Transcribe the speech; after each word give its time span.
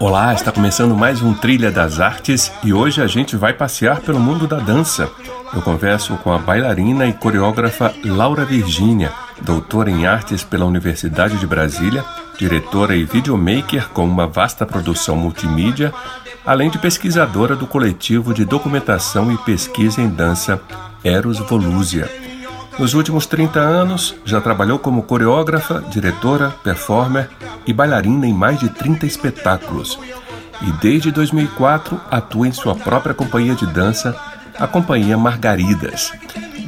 Olá, 0.00 0.32
está 0.32 0.50
começando 0.50 0.96
mais 0.96 1.20
um 1.20 1.34
Trilha 1.34 1.70
das 1.70 2.00
Artes 2.00 2.50
e 2.64 2.72
hoje 2.72 3.02
a 3.02 3.06
gente 3.06 3.36
vai 3.36 3.52
passear 3.52 4.00
pelo 4.00 4.18
mundo 4.18 4.46
da 4.46 4.56
dança. 4.56 5.10
Eu 5.54 5.60
converso 5.60 6.16
com 6.16 6.32
a 6.32 6.38
bailarina 6.38 7.06
e 7.06 7.12
coreógrafa 7.12 7.94
Laura 8.02 8.46
Virgínia, 8.46 9.12
doutora 9.42 9.90
em 9.90 10.06
artes 10.06 10.42
pela 10.42 10.64
Universidade 10.64 11.36
de 11.36 11.46
Brasília, 11.46 12.02
diretora 12.38 12.96
e 12.96 13.04
videomaker 13.04 13.90
com 13.90 14.06
uma 14.06 14.26
vasta 14.26 14.64
produção 14.64 15.16
multimídia, 15.16 15.92
além 16.46 16.70
de 16.70 16.78
pesquisadora 16.78 17.54
do 17.54 17.66
coletivo 17.66 18.32
de 18.32 18.46
documentação 18.46 19.30
e 19.30 19.36
pesquisa 19.36 20.00
em 20.00 20.08
dança 20.08 20.58
Eros 21.04 21.40
Volúzia. 21.40 22.29
Nos 22.78 22.94
últimos 22.94 23.26
30 23.26 23.60
anos, 23.60 24.14
já 24.24 24.40
trabalhou 24.40 24.78
como 24.78 25.02
coreógrafa, 25.02 25.84
diretora, 25.90 26.50
performer 26.62 27.28
e 27.66 27.72
bailarina 27.72 28.26
em 28.26 28.32
mais 28.32 28.58
de 28.58 28.68
30 28.70 29.06
espetáculos. 29.06 29.98
E 30.62 30.72
desde 30.80 31.10
2004 31.10 32.00
atua 32.10 32.48
em 32.48 32.52
sua 32.52 32.74
própria 32.74 33.14
companhia 33.14 33.54
de 33.54 33.66
dança, 33.66 34.16
a 34.58 34.66
Companhia 34.66 35.16
Margaridas. 35.16 36.12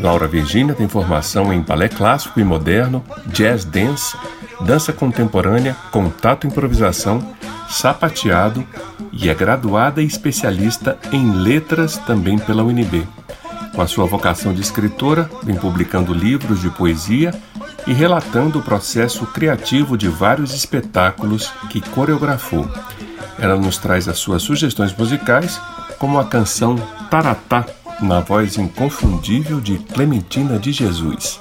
Laura 0.01 0.27
Virginia 0.27 0.75
tem 0.75 0.89
formação 0.89 1.53
em 1.53 1.61
balé 1.61 1.89
clássico 1.89 2.41
e 2.41 2.45
moderno, 2.45 3.05
jazz 3.27 3.65
dance, 3.65 4.17
dança 4.61 4.93
contemporânea, 4.93 5.77
contato 5.91 6.47
improvisação, 6.47 7.23
sapateado 7.69 8.67
e 9.13 9.29
é 9.29 9.35
graduada 9.35 10.03
e 10.03 10.07
especialista 10.07 10.98
em 11.13 11.33
letras 11.33 11.98
também 11.98 12.39
pela 12.39 12.63
UNB. 12.63 13.07
Com 13.75 13.81
a 13.81 13.87
sua 13.87 14.05
vocação 14.05 14.53
de 14.53 14.61
escritora, 14.61 15.31
vem 15.42 15.56
publicando 15.56 16.12
livros 16.12 16.61
de 16.61 16.69
poesia 16.69 17.33
e 17.87 17.92
relatando 17.92 18.59
o 18.59 18.62
processo 18.62 19.27
criativo 19.27 19.97
de 19.97 20.09
vários 20.09 20.55
espetáculos 20.55 21.51
que 21.70 21.81
coreografou. 21.81 22.69
Ela 23.39 23.56
nos 23.56 23.79
traz 23.79 24.09
as 24.09 24.19
suas 24.19 24.42
sugestões 24.42 24.95
musicais, 24.95 25.59
como 25.98 26.19
a 26.19 26.25
canção 26.25 26.77
Taratá, 27.11 27.64
na 28.01 28.20
voz 28.20 28.59
inconfundível 28.59 29.61
de 29.61 29.79
Clementina 29.79 30.59
de 30.59 30.70
Jesus. 30.70 31.41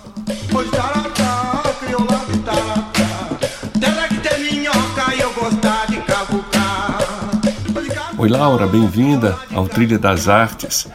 Oi 8.18 8.30
Laura, 8.30 8.68
bem-vinda 8.68 9.38
ao 9.54 9.68
Trilha 9.68 9.98
das 9.98 10.30
Artes. 10.30 10.88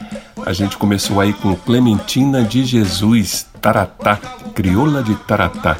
A 0.47 0.53
gente 0.53 0.77
começou 0.77 1.21
aí 1.21 1.33
com 1.33 1.57
Clementina 1.57 2.45
de 2.45 2.65
Jesus, 2.65 3.49
Taratá, 3.61 4.17
crioula 4.55 5.03
de 5.03 5.17
Taratá. 5.17 5.77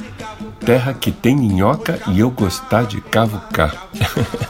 Terra 0.59 0.93
que 0.93 1.13
tem 1.13 1.37
minhoca 1.37 2.01
e 2.09 2.19
eu 2.19 2.29
gostar 2.33 2.85
de 2.85 3.01
cavucar. 3.01 3.87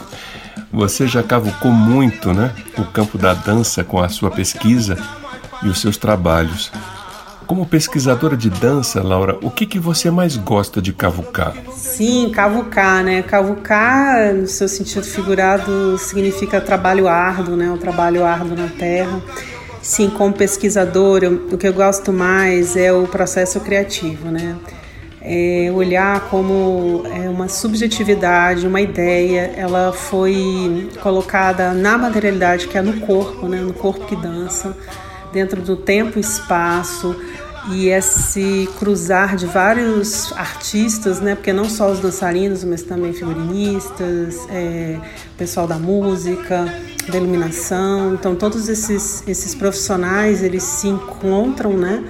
Você 0.73 1.05
já 1.05 1.21
cavucou 1.21 1.71
muito, 1.71 2.33
né? 2.33 2.51
O 2.79 2.83
campo 2.85 3.15
da 3.15 3.35
dança 3.35 3.83
com 3.83 4.01
a 4.01 4.09
sua 4.09 4.31
pesquisa 4.31 4.97
e 5.61 5.69
os 5.69 5.79
seus 5.79 5.97
trabalhos. 5.97 6.71
Como 7.45 7.67
pesquisadora 7.67 8.35
de 8.35 8.49
dança, 8.49 9.03
Laura, 9.03 9.37
o 9.43 9.51
que, 9.51 9.67
que 9.67 9.77
você 9.77 10.09
mais 10.09 10.35
gosta 10.35 10.81
de 10.81 10.93
cavucar? 10.93 11.53
Sim, 11.71 12.31
cavucar, 12.33 13.03
né? 13.03 13.21
Cavucar, 13.21 14.33
no 14.33 14.47
seu 14.47 14.67
sentido 14.67 15.05
figurado, 15.05 15.95
significa 15.99 16.59
trabalho 16.59 17.07
árduo, 17.07 17.55
né? 17.55 17.69
O 17.69 17.77
trabalho 17.77 18.25
árduo 18.25 18.57
na 18.57 18.67
terra. 18.67 19.21
Sim, 19.87 20.09
como 20.09 20.33
pesquisadora, 20.33 21.31
o 21.31 21.57
que 21.57 21.65
eu 21.65 21.71
gosto 21.71 22.11
mais 22.11 22.75
é 22.75 22.91
o 22.91 23.07
processo 23.07 23.61
criativo, 23.61 24.29
né? 24.29 24.57
É 25.21 25.71
olhar 25.73 26.27
como 26.29 27.03
é 27.05 27.29
uma 27.29 27.47
subjetividade, 27.47 28.67
uma 28.67 28.81
ideia, 28.81 29.53
ela 29.55 29.93
foi 29.93 30.89
colocada 31.01 31.73
na 31.73 31.97
materialidade 31.97 32.67
que 32.67 32.77
é 32.77 32.81
no 32.81 32.99
corpo, 32.99 33.47
né? 33.47 33.61
No 33.61 33.71
corpo 33.71 34.05
que 34.07 34.15
dança, 34.17 34.75
dentro 35.31 35.61
do 35.61 35.77
tempo 35.77 36.17
e 36.17 36.21
espaço 36.21 37.15
e 37.71 37.87
esse 37.87 38.67
cruzar 38.77 39.37
de 39.37 39.45
vários 39.45 40.33
artistas, 40.33 41.21
né? 41.21 41.33
Porque 41.33 41.53
não 41.53 41.69
só 41.69 41.89
os 41.89 42.01
dançarinos, 42.01 42.61
mas 42.65 42.81
também 42.81 43.13
figurinistas, 43.13 44.35
é, 44.49 44.97
pessoal 45.37 45.65
da 45.65 45.79
música 45.79 46.65
da 47.11 47.17
iluminação. 47.17 48.13
Então, 48.13 48.35
todos 48.35 48.69
esses, 48.69 49.23
esses 49.27 49.55
profissionais 49.55 50.43
eles 50.43 50.63
se 50.63 50.87
encontram, 50.87 51.73
né? 51.77 52.03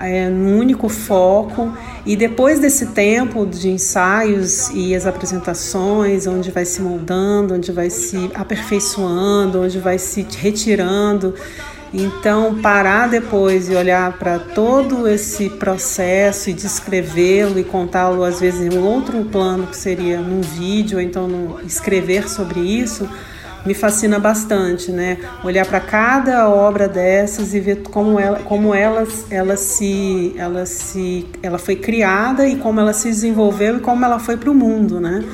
É, 0.00 0.28
num 0.28 0.56
único 0.56 0.88
foco 0.88 1.72
e 2.06 2.14
depois 2.14 2.60
desse 2.60 2.86
tempo 2.86 3.44
de 3.44 3.68
ensaios 3.68 4.70
e 4.70 4.94
as 4.94 5.06
apresentações, 5.06 6.24
onde 6.24 6.52
vai 6.52 6.64
se 6.64 6.80
moldando, 6.80 7.54
onde 7.54 7.72
vai 7.72 7.90
se 7.90 8.30
aperfeiçoando, 8.32 9.60
onde 9.60 9.80
vai 9.80 9.98
se 9.98 10.24
retirando, 10.40 11.34
então 11.92 12.60
parar 12.60 13.08
depois 13.08 13.68
e 13.68 13.74
olhar 13.74 14.16
para 14.18 14.38
todo 14.38 15.08
esse 15.08 15.50
processo 15.50 16.50
e 16.50 16.52
descrevê-lo 16.52 17.58
e 17.58 17.64
contá-lo 17.64 18.22
às 18.22 18.38
vezes 18.38 18.72
em 18.72 18.78
um 18.78 18.84
outro 18.84 19.24
plano 19.24 19.66
que 19.66 19.76
seria 19.76 20.20
num 20.20 20.42
vídeo, 20.42 20.98
ou 20.98 21.02
então 21.02 21.58
escrever 21.66 22.28
sobre 22.28 22.60
isso, 22.60 23.08
me 23.64 23.74
fascina 23.74 24.18
bastante, 24.18 24.90
né? 24.90 25.18
Olhar 25.44 25.66
para 25.66 25.80
cada 25.80 26.48
obra 26.48 26.88
dessas 26.88 27.54
e 27.54 27.60
ver 27.60 27.82
como 27.82 28.18
ela, 28.18 28.38
como 28.40 28.74
ela, 28.74 29.06
ela 29.30 29.56
se, 29.56 30.34
ela 30.36 30.64
se, 30.66 31.26
ela 31.42 31.58
foi 31.58 31.76
criada 31.76 32.46
e 32.46 32.56
como 32.56 32.80
ela 32.80 32.92
se 32.92 33.08
desenvolveu 33.08 33.78
e 33.78 33.80
como 33.80 34.04
ela 34.04 34.18
foi 34.18 34.36
para 34.36 34.50
o 34.50 34.54
mundo, 34.54 35.00
né? 35.00 35.24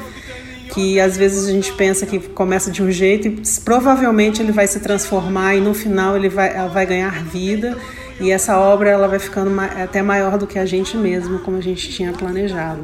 Que 0.73 0.99
às 0.99 1.17
vezes 1.17 1.47
a 1.47 1.53
gente 1.53 1.73
pensa 1.73 2.05
que 2.07 2.19
começa 2.19 2.71
de 2.71 2.83
um 2.83 2.91
jeito 2.91 3.29
e 3.29 3.43
provavelmente 3.65 4.43
ele 4.43 4.53
vai 4.53 4.67
se 4.67 4.81
transformar 4.81 5.55
e 5.55 5.61
no 5.61 5.75
final 5.75 6.17
ele 6.17 6.29
vai, 6.29 6.55
ela 6.55 6.69
vai 6.69 6.85
ganhar 6.87 7.23
vida 7.25 7.77
e 8.21 8.31
essa 8.31 8.59
obra 8.59 8.91
ela 8.91 9.07
vai 9.07 9.19
ficando 9.19 9.53
até 9.61 10.03
maior 10.03 10.39
do 10.39 10.47
que 10.47 10.59
a 10.59 10.67
gente 10.67 10.97
mesmo, 10.97 11.41
como 11.41 11.59
a 11.59 11.61
gente 11.61 11.91
tinha 11.91 12.13
planejado. 12.13 12.83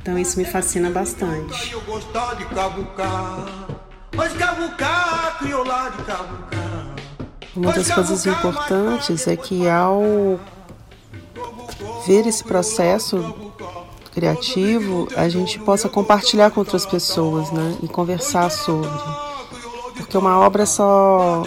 Então 0.00 0.16
isso 0.18 0.38
me 0.38 0.44
fascina 0.44 0.88
bastante. 0.88 1.74
Uma 7.54 7.72
das 7.72 7.90
coisas 7.90 8.26
importantes 8.26 9.26
é 9.26 9.36
que 9.36 9.68
ao 9.68 10.38
ver 12.06 12.26
esse 12.26 12.44
processo 12.44 13.34
criativo, 14.12 15.08
a 15.16 15.28
gente 15.28 15.58
possa 15.58 15.88
compartilhar 15.88 16.50
com 16.50 16.60
outras 16.60 16.86
pessoas, 16.86 17.50
né, 17.50 17.76
e 17.82 17.88
conversar 17.88 18.50
sobre. 18.50 18.88
Porque 19.96 20.16
uma 20.16 20.38
obra 20.38 20.62
é 20.62 20.66
só 20.66 21.42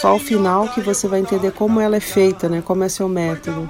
só 0.00 0.08
ao 0.08 0.18
final 0.18 0.68
que 0.68 0.80
você 0.80 1.06
vai 1.06 1.20
entender 1.20 1.52
como 1.52 1.80
ela 1.80 1.96
é 1.96 2.00
feita, 2.00 2.48
né, 2.48 2.62
como 2.64 2.84
é 2.84 2.88
seu 2.88 3.08
método. 3.08 3.68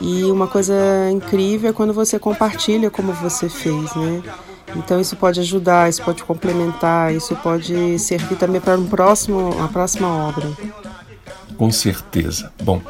E 0.00 0.24
uma 0.24 0.46
coisa 0.46 0.74
incrível 1.10 1.70
é 1.70 1.72
quando 1.72 1.92
você 1.92 2.18
compartilha 2.18 2.90
como 2.90 3.12
você 3.12 3.48
fez, 3.48 3.94
né? 3.94 4.22
Então 4.76 5.00
isso 5.00 5.16
pode 5.16 5.40
ajudar, 5.40 5.88
isso 5.88 6.02
pode 6.02 6.22
complementar, 6.22 7.14
isso 7.14 7.34
pode 7.36 7.98
servir 7.98 8.36
também 8.36 8.60
para 8.60 8.78
um 8.78 8.86
próximo, 8.86 9.50
uma 9.54 9.68
próxima 9.68 10.08
obra. 10.08 10.46
Com 11.56 11.70
certeza. 11.70 12.52
Bom, 12.62 12.80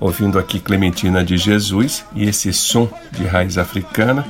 ouvindo 0.00 0.38
aqui 0.38 0.58
Clementina 0.58 1.24
de 1.24 1.36
Jesus 1.36 2.04
e 2.14 2.28
esse 2.28 2.52
som 2.52 2.88
de 3.12 3.24
raiz 3.24 3.56
africana, 3.56 4.26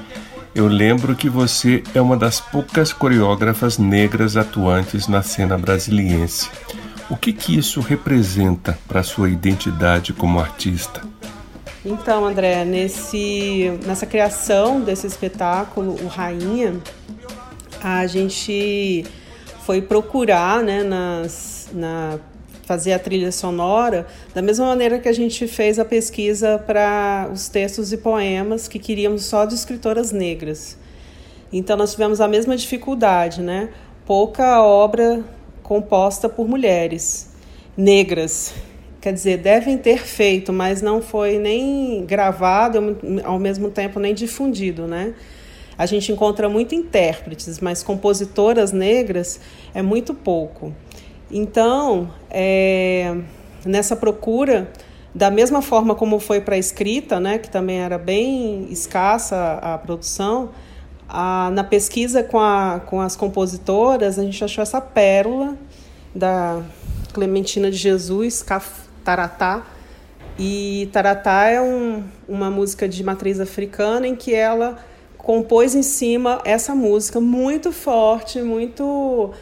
eu 0.54 0.66
lembro 0.66 1.14
que 1.14 1.28
você 1.28 1.82
é 1.94 2.00
uma 2.00 2.16
das 2.16 2.40
poucas 2.40 2.92
coreógrafas 2.92 3.78
negras 3.78 4.36
atuantes 4.36 5.06
na 5.06 5.22
cena 5.22 5.56
brasiliense. 5.56 6.50
O 7.08 7.16
que 7.16 7.32
que 7.32 7.56
isso 7.56 7.80
representa 7.80 8.78
para 8.86 9.00
a 9.00 9.04
sua 9.04 9.30
identidade 9.30 10.12
como 10.12 10.40
artista? 10.40 11.07
Então, 11.90 12.26
André, 12.26 12.66
nesse, 12.66 13.72
nessa 13.86 14.04
criação 14.04 14.78
desse 14.78 15.06
espetáculo, 15.06 15.96
o 16.04 16.06
Rainha, 16.06 16.78
a 17.82 18.06
gente 18.06 19.06
foi 19.64 19.80
procurar, 19.80 20.62
né, 20.62 20.82
nas, 20.82 21.70
na 21.72 22.18
fazer 22.64 22.92
a 22.92 22.98
trilha 22.98 23.32
sonora 23.32 24.06
da 24.34 24.42
mesma 24.42 24.66
maneira 24.66 24.98
que 24.98 25.08
a 25.08 25.12
gente 25.14 25.48
fez 25.48 25.78
a 25.78 25.84
pesquisa 25.86 26.58
para 26.58 27.30
os 27.32 27.48
textos 27.48 27.90
e 27.90 27.96
poemas 27.96 28.68
que 28.68 28.78
queríamos 28.78 29.24
só 29.24 29.46
de 29.46 29.54
escritoras 29.54 30.12
negras. 30.12 30.76
Então 31.50 31.74
nós 31.74 31.92
tivemos 31.92 32.20
a 32.20 32.28
mesma 32.28 32.54
dificuldade, 32.54 33.40
né? 33.40 33.70
Pouca 34.04 34.62
obra 34.62 35.24
composta 35.62 36.28
por 36.28 36.46
mulheres 36.46 37.30
negras. 37.74 38.52
Quer 39.00 39.12
dizer, 39.12 39.38
devem 39.38 39.78
ter 39.78 39.98
feito, 39.98 40.52
mas 40.52 40.82
não 40.82 41.00
foi 41.00 41.38
nem 41.38 42.04
gravado, 42.04 42.96
ao 43.24 43.38
mesmo 43.38 43.70
tempo 43.70 44.00
nem 44.00 44.12
difundido, 44.12 44.86
né? 44.86 45.14
A 45.76 45.86
gente 45.86 46.10
encontra 46.10 46.48
muito 46.48 46.74
intérpretes, 46.74 47.60
mas 47.60 47.84
compositoras 47.84 48.72
negras 48.72 49.40
é 49.72 49.80
muito 49.80 50.12
pouco. 50.12 50.74
Então, 51.30 52.10
é, 52.28 53.16
nessa 53.64 53.94
procura, 53.94 54.68
da 55.14 55.30
mesma 55.30 55.62
forma 55.62 55.94
como 55.94 56.18
foi 56.18 56.40
para 56.40 56.56
a 56.56 56.58
escrita, 56.58 57.20
né, 57.20 57.38
que 57.38 57.48
também 57.48 57.78
era 57.78 57.96
bem 57.96 58.66
escassa 58.70 59.58
a 59.62 59.78
produção, 59.78 60.50
a, 61.08 61.50
na 61.52 61.62
pesquisa 61.62 62.22
com, 62.22 62.40
a, 62.40 62.80
com 62.84 63.00
as 63.00 63.14
compositoras, 63.14 64.18
a 64.18 64.24
gente 64.24 64.42
achou 64.42 64.62
essa 64.62 64.80
pérola 64.80 65.56
da 66.14 66.60
Clementina 67.12 67.70
de 67.70 67.76
Jesus, 67.76 68.42
Taratá. 69.08 69.66
E 70.38 70.90
Taratá 70.92 71.46
é 71.46 71.62
um, 71.62 72.04
uma 72.28 72.50
música 72.50 72.86
de 72.86 73.02
matriz 73.02 73.40
africana 73.40 74.06
em 74.06 74.14
que 74.14 74.34
ela 74.34 74.78
compôs 75.16 75.74
em 75.74 75.82
cima 75.82 76.42
essa 76.44 76.74
música 76.74 77.18
muito 77.18 77.72
forte, 77.72 78.42
muito 78.42 79.32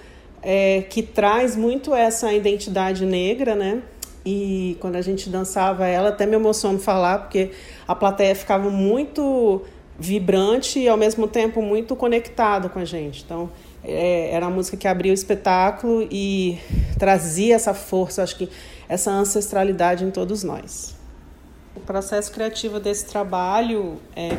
é, 0.41 0.83
que 0.83 1.03
traz 1.03 1.57
muito 1.57 1.93
essa 1.93 2.33
identidade 2.33 3.05
negra, 3.05 3.57
né? 3.57 3.83
E 4.25 4.77
quando 4.81 4.95
a 4.95 5.03
gente 5.03 5.29
dançava 5.29 5.85
ela, 5.87 6.11
até 6.11 6.27
me 6.27 6.37
emociono 6.37 6.79
falar, 6.79 7.19
porque 7.19 7.51
a 7.89 7.95
plateia 7.95 8.37
ficava 8.37 8.71
muito 8.71 9.63
vibrante 9.99 10.79
e 10.79 10.89
ao 10.89 10.97
mesmo 10.97 11.27
tempo 11.27 11.61
muito 11.61 11.97
conectada 11.97 12.69
com 12.69 12.79
a 12.79 12.85
gente. 12.85 13.25
Então, 13.25 13.51
é, 13.83 14.31
era 14.33 14.47
a 14.47 14.51
música 14.51 14.77
que 14.77 14.87
abria 14.87 15.11
o 15.11 15.15
espetáculo 15.15 16.07
e 16.11 16.59
trazia 16.99 17.57
essa 17.57 17.75
força, 17.75 18.23
acho 18.23 18.37
que 18.37 18.49
essa 18.88 19.11
ancestralidade 19.11 20.05
em 20.05 20.11
todos 20.11 20.43
nós. 20.43 20.94
O 21.75 21.81
processo 21.81 22.33
criativo 22.33 22.81
desse 22.81 23.06
trabalho 23.06 24.00
é, 24.15 24.37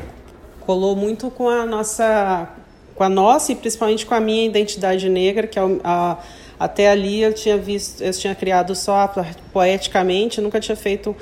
colou 0.62 0.96
muito 0.96 1.30
com 1.30 1.48
a 1.50 1.66
nossa 1.66 2.50
com 2.96 3.04
a 3.04 3.10
nossa 3.10 3.52
e 3.52 3.56
principalmente 3.56 4.08
com 4.08 4.16
a 4.16 4.20
minha 4.20 4.44
identidade 4.44 5.08
negra, 5.08 5.46
que 5.46 5.60
a, 5.60 5.66
a, 5.84 6.18
até 6.60 6.90
ali 6.90 7.22
eu 7.22 7.32
tinha 7.32 7.56
visto, 7.56 8.02
eu 8.02 8.12
tinha 8.12 8.34
criado 8.34 8.74
só 8.74 9.14
poeticamente, 9.54 10.42
nunca 10.42 10.60
tinha 10.60 10.76
feito 10.76 11.16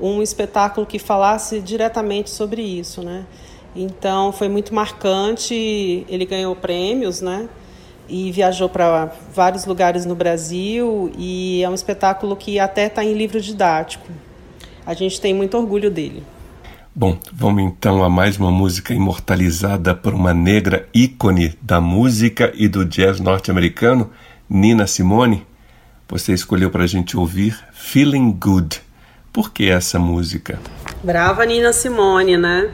um 0.00 0.22
espetáculo 0.22 0.86
que 0.86 1.00
falasse 1.00 1.60
diretamente 1.60 2.30
sobre 2.30 2.62
isso, 2.62 3.02
né? 3.02 3.26
Então 3.74 4.32
foi 4.32 4.48
muito 4.48 4.72
marcante, 4.72 6.06
ele 6.08 6.24
ganhou 6.24 6.54
prêmios, 6.54 7.20
né? 7.20 7.48
E 8.08 8.30
viajou 8.30 8.68
para 8.68 9.12
vários 9.34 9.64
lugares 9.64 10.06
no 10.06 10.14
Brasil 10.14 11.10
e 11.18 11.62
é 11.62 11.68
um 11.68 11.74
espetáculo 11.74 12.36
que 12.36 12.58
até 12.58 12.86
está 12.86 13.04
em 13.04 13.14
livro 13.14 13.40
didático. 13.40 14.06
A 14.84 14.94
gente 14.94 15.20
tem 15.20 15.34
muito 15.34 15.56
orgulho 15.56 15.90
dele. 15.90 16.22
Bom, 16.94 17.18
vamos 17.32 17.62
então 17.62 18.02
a 18.02 18.08
mais 18.08 18.38
uma 18.38 18.50
música 18.50 18.94
imortalizada 18.94 19.94
por 19.94 20.14
uma 20.14 20.32
negra 20.32 20.88
ícone 20.94 21.58
da 21.60 21.80
música 21.80 22.50
e 22.54 22.68
do 22.68 22.86
jazz 22.86 23.20
norte-americano, 23.20 24.10
Nina 24.48 24.86
Simone. 24.86 25.46
Você 26.08 26.32
escolheu 26.32 26.70
para 26.70 26.84
a 26.84 26.86
gente 26.86 27.16
ouvir 27.16 27.58
Feeling 27.72 28.32
Good. 28.32 28.80
Por 29.30 29.52
que 29.52 29.68
essa 29.68 29.98
música? 29.98 30.58
Brava 31.02 31.44
Nina 31.44 31.72
Simone, 31.72 32.38
né? 32.38 32.70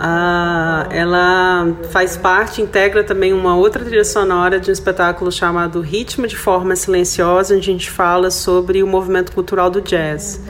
Ah, 0.00 0.86
ela 0.92 1.74
faz 1.90 2.16
parte, 2.16 2.62
integra 2.62 3.02
também 3.02 3.32
uma 3.32 3.56
outra 3.56 3.84
trilha 3.84 4.04
sonora 4.04 4.60
de 4.60 4.70
um 4.70 4.72
espetáculo 4.72 5.32
chamado 5.32 5.80
Ritmo 5.80 6.28
de 6.28 6.36
Forma 6.36 6.76
Silenciosa, 6.76 7.56
onde 7.56 7.68
a 7.68 7.72
gente 7.72 7.90
fala 7.90 8.30
sobre 8.30 8.80
o 8.80 8.86
movimento 8.86 9.32
cultural 9.32 9.68
do 9.68 9.80
jazz 9.80 10.40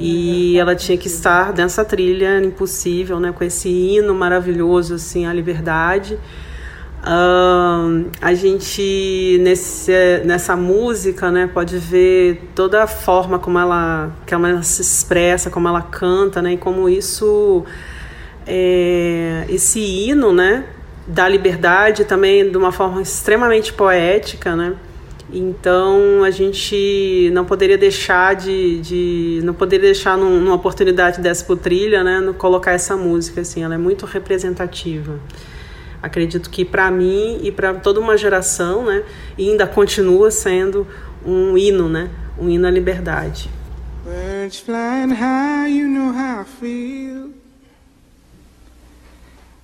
e 0.00 0.58
ela 0.58 0.74
tinha 0.74 0.96
que 0.96 1.06
estar 1.06 1.52
nessa 1.52 1.84
trilha 1.84 2.40
impossível, 2.42 3.20
né, 3.20 3.32
com 3.32 3.44
esse 3.44 3.68
hino 3.68 4.14
maravilhoso 4.14 4.94
assim 4.94 5.26
à 5.26 5.32
liberdade. 5.32 6.18
Uh, 7.02 8.10
a 8.20 8.34
gente 8.34 9.38
nesse, 9.42 9.92
nessa 10.24 10.56
música 10.56 11.30
né, 11.30 11.46
pode 11.46 11.78
ver 11.78 12.50
toda 12.54 12.82
a 12.82 12.86
forma 12.86 13.38
como 13.38 13.58
ela, 13.58 14.10
que 14.26 14.34
ela 14.34 14.62
se 14.62 14.82
expressa, 14.82 15.50
como 15.50 15.68
ela 15.68 15.82
canta, 15.82 16.40
né, 16.40 16.54
e 16.54 16.58
como 16.58 16.88
isso, 16.88 17.64
é, 18.52 19.46
esse 19.48 19.78
hino 19.78 20.32
né, 20.32 20.64
da 21.06 21.28
liberdade 21.28 22.04
também 22.04 22.50
de 22.50 22.56
uma 22.56 22.72
forma 22.72 23.00
extremamente 23.00 23.72
poética, 23.72 24.56
né, 24.56 24.74
então 25.32 26.24
a 26.24 26.30
gente 26.32 27.30
não 27.32 27.44
poderia 27.44 27.78
deixar 27.78 28.34
de, 28.34 28.80
de 28.80 29.40
não 29.44 29.54
poderia 29.54 29.86
deixar 29.86 30.18
num, 30.18 30.40
numa 30.40 30.56
oportunidade 30.56 31.20
dessa 31.20 31.44
por 31.44 31.58
trilha, 31.58 32.02
né, 32.02 32.18
no 32.18 32.34
colocar 32.34 32.72
essa 32.72 32.96
música 32.96 33.42
assim, 33.42 33.62
ela 33.62 33.76
é 33.76 33.78
muito 33.78 34.04
representativa. 34.04 35.20
Acredito 36.02 36.50
que 36.50 36.64
para 36.64 36.90
mim 36.90 37.38
e 37.44 37.52
para 37.52 37.74
toda 37.74 38.00
uma 38.00 38.16
geração, 38.16 38.84
né, 38.84 39.04
ainda 39.38 39.64
continua 39.64 40.30
sendo 40.32 40.84
um 41.24 41.56
hino, 41.56 41.88
né, 41.88 42.10
um 42.36 42.50
hino 42.50 42.66
à 42.66 42.70
liberdade. 42.70 43.48
Birds 44.04 44.58
flying 44.58 45.12
high, 45.12 45.68
you 45.68 45.86
know 45.86 46.12
how 46.12 46.40
I 46.40 46.44
feel. 46.44 47.39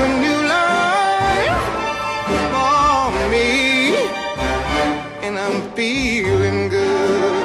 It's 0.00 0.06
new 0.06 0.42
life 0.46 1.64
for 2.54 3.28
me. 3.32 3.96
And 5.26 5.36
I'm 5.36 5.72
feeling 5.72 6.68
good. 6.68 7.44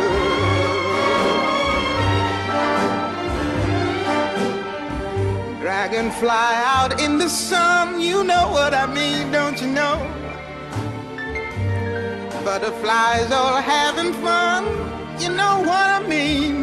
Dragonfly 5.61 6.29
out 6.29 7.01
in 7.01 7.17
the 7.17 7.27
sun, 7.27 7.99
you 7.99 8.23
know 8.23 8.51
what 8.51 8.75
I 8.75 8.85
mean, 8.85 9.31
don't 9.31 9.59
you 9.59 9.69
know? 9.69 9.97
Butterflies 12.45 13.31
all 13.31 13.59
having 13.63 14.13
fun, 14.21 14.65
you 15.19 15.29
know 15.29 15.63
what 15.65 15.87
I 15.89 16.07
mean. 16.07 16.62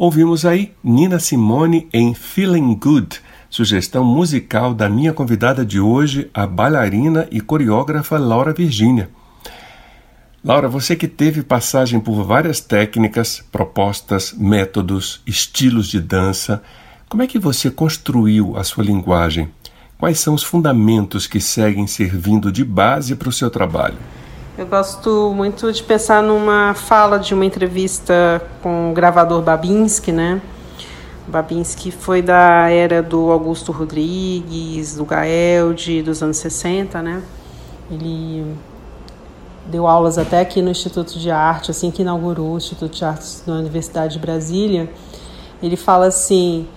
Ouvimos 0.00 0.46
aí 0.46 0.72
Nina 0.82 1.18
Simone 1.18 1.86
em 1.92 2.14
Feeling 2.14 2.74
Good, 2.74 3.20
sugestão 3.50 4.02
musical 4.02 4.72
da 4.72 4.88
minha 4.88 5.12
convidada 5.12 5.62
de 5.62 5.78
hoje, 5.78 6.30
a 6.32 6.46
bailarina 6.46 7.28
e 7.30 7.38
coreógrafa 7.38 8.16
Laura 8.16 8.54
Virgínia. 8.54 9.10
Laura, 10.42 10.68
você 10.68 10.96
que 10.96 11.06
teve 11.06 11.42
passagem 11.42 12.00
por 12.00 12.24
várias 12.24 12.60
técnicas, 12.60 13.44
propostas, 13.52 14.32
métodos, 14.32 15.20
estilos 15.26 15.86
de 15.86 16.00
dança, 16.00 16.62
como 17.06 17.22
é 17.22 17.26
que 17.26 17.38
você 17.38 17.70
construiu 17.70 18.56
a 18.56 18.64
sua 18.64 18.82
linguagem? 18.82 19.50
Quais 19.98 20.18
são 20.18 20.32
os 20.32 20.42
fundamentos 20.42 21.26
que 21.26 21.42
seguem 21.42 21.86
servindo 21.86 22.50
de 22.50 22.64
base 22.64 23.14
para 23.14 23.28
o 23.28 23.32
seu 23.32 23.50
trabalho? 23.50 23.98
Eu 24.60 24.66
gosto 24.66 25.32
muito 25.34 25.72
de 25.72 25.82
pensar 25.82 26.22
numa 26.22 26.74
fala 26.74 27.18
de 27.18 27.32
uma 27.32 27.46
entrevista 27.46 28.46
com 28.62 28.90
o 28.90 28.92
gravador 28.92 29.40
Babinski, 29.40 30.12
né? 30.12 30.38
Babinski 31.26 31.90
foi 31.90 32.20
da 32.20 32.68
era 32.68 33.02
do 33.02 33.30
Augusto 33.30 33.72
Rodrigues, 33.72 34.96
do 34.96 35.06
Gaelde, 35.06 36.02
dos 36.02 36.22
anos 36.22 36.36
60, 36.36 37.00
né? 37.00 37.22
Ele 37.90 38.54
deu 39.64 39.86
aulas 39.86 40.18
até 40.18 40.40
aqui 40.40 40.60
no 40.60 40.68
Instituto 40.68 41.18
de 41.18 41.30
Arte, 41.30 41.70
assim 41.70 41.90
que 41.90 42.02
inaugurou 42.02 42.52
o 42.52 42.58
Instituto 42.58 42.94
de 42.94 43.02
Artes 43.02 43.42
na 43.46 43.54
Universidade 43.54 44.12
de 44.12 44.18
Brasília. 44.18 44.90
Ele 45.62 45.74
fala 45.74 46.04
assim: 46.08 46.68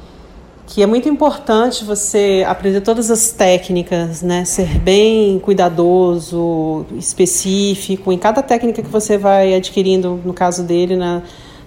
que 0.65 0.82
é 0.82 0.86
muito 0.86 1.10
importante 1.10 1.84
você 1.84 2.43
aprender 2.48 2.82
todas 2.82 3.12
as 3.12 3.32
técnicas, 3.32 4.22
né? 4.22 4.46
Ser 4.46 4.79
bem 4.79 5.38
cuidadoso, 5.39 6.86
específico 6.98 8.12
em 8.12 8.17
cada 8.17 8.41
técnica 8.41 8.82
que 8.82 8.89
você 8.89 9.17
vai 9.17 9.53
adquirindo, 9.53 10.20
no 10.24 10.34
caso 10.34 10.63
dele, 10.63 10.96
na, 10.96 11.22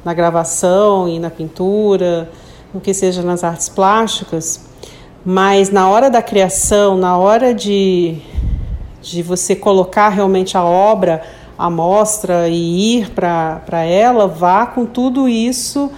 na 0.04 0.14
gravação 0.14 1.08
e 1.08 1.18
na 1.18 1.28
pintura, 1.28 2.30
no 2.72 2.80
que 2.80 2.94
seja 2.94 3.22
nas 3.22 3.44
artes 3.44 3.68
plásticas. 3.68 4.64
Mas 5.24 5.70
na 5.70 5.90
hora 5.90 6.08
da 6.08 6.22
criação, 6.22 6.96
na 6.96 7.18
hora 7.18 7.52
de, 7.52 8.16
de 9.02 9.22
você 9.22 9.54
colocar 9.54 10.08
realmente 10.08 10.56
a 10.56 10.64
obra 10.64 11.22
à 11.58 11.68
mostra 11.68 12.48
e 12.48 12.98
ir 12.98 13.10
para 13.10 13.84
ela, 13.84 14.26
vá 14.26 14.66
com 14.66 14.86
tudo 14.86 15.28
isso 15.28 15.90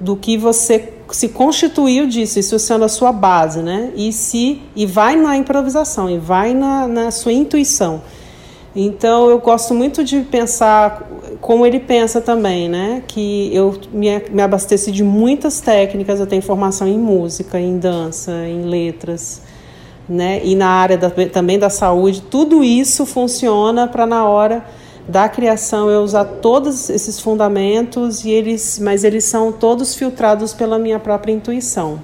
do 0.00 0.16
que 0.16 0.38
você 0.38 0.78
se 1.12 1.28
constituiu 1.28 2.06
disso, 2.06 2.38
isso 2.38 2.58
sendo 2.58 2.84
a 2.84 2.88
sua 2.88 3.12
base, 3.12 3.60
né? 3.60 3.92
E 3.94 4.12
se 4.12 4.62
e 4.74 4.86
vai 4.86 5.14
na 5.14 5.36
improvisação 5.36 6.10
e 6.10 6.18
vai 6.18 6.54
na, 6.54 6.88
na 6.88 7.10
sua 7.10 7.32
intuição. 7.32 8.02
Então 8.74 9.28
eu 9.28 9.38
gosto 9.38 9.74
muito 9.74 10.02
de 10.02 10.22
pensar 10.22 11.06
como 11.40 11.66
ele 11.66 11.78
pensa 11.78 12.20
também, 12.20 12.68
né? 12.68 13.02
Que 13.06 13.54
eu 13.54 13.78
me, 13.92 14.08
me 14.30 14.40
abasteci 14.40 14.90
de 14.90 15.04
muitas 15.04 15.60
técnicas, 15.60 16.18
eu 16.18 16.26
tenho 16.26 16.40
formação 16.40 16.88
em 16.88 16.98
música, 16.98 17.60
em 17.60 17.78
dança, 17.78 18.32
em 18.46 18.62
letras, 18.62 19.42
né? 20.08 20.40
E 20.42 20.54
na 20.54 20.68
área 20.68 20.96
da, 20.96 21.10
também 21.10 21.58
da 21.58 21.68
saúde, 21.68 22.22
tudo 22.22 22.64
isso 22.64 23.04
funciona 23.04 23.86
para 23.86 24.06
na 24.06 24.26
hora 24.26 24.64
da 25.08 25.28
criação 25.28 25.90
eu 25.90 26.00
usar 26.00 26.24
todos 26.24 26.88
esses 26.88 27.18
fundamentos 27.18 28.24
e 28.24 28.30
eles, 28.30 28.78
mas 28.78 29.02
eles 29.04 29.24
são 29.24 29.50
todos 29.50 29.94
filtrados 29.94 30.52
pela 30.52 30.78
minha 30.78 30.98
própria 30.98 31.32
intuição, 31.32 32.00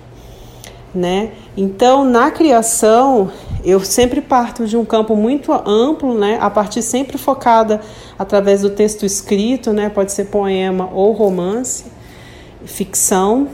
né? 0.94 1.30
Então, 1.56 2.04
na 2.04 2.30
criação, 2.30 3.30
eu 3.64 3.80
sempre 3.80 4.20
parto 4.20 4.66
de 4.66 4.76
um 4.76 4.84
campo 4.84 5.14
muito 5.14 5.52
amplo, 5.52 6.14
né? 6.14 6.38
A 6.40 6.50
partir 6.50 6.82
sempre 6.82 7.18
focada 7.18 7.80
através 8.18 8.62
do 8.62 8.70
texto 8.70 9.06
escrito, 9.06 9.72
né? 9.72 9.88
Pode 9.88 10.12
ser 10.12 10.26
poema 10.26 10.88
ou 10.92 11.12
romance, 11.12 11.84
ficção. 12.64 13.48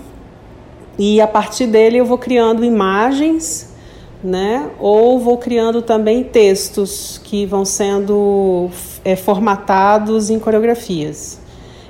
E 0.98 1.20
a 1.20 1.26
partir 1.26 1.66
dele 1.66 1.98
eu 1.98 2.06
vou 2.06 2.16
criando 2.16 2.64
imagens 2.64 3.73
né? 4.24 4.70
Ou 4.80 5.20
vou 5.20 5.36
criando 5.36 5.82
também 5.82 6.24
textos 6.24 7.20
que 7.22 7.44
vão 7.44 7.64
sendo 7.64 8.70
é, 9.04 9.14
formatados 9.14 10.30
em 10.30 10.38
coreografias. 10.38 11.38